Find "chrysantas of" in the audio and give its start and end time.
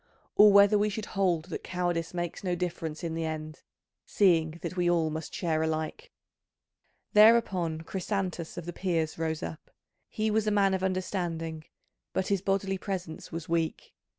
7.81-8.65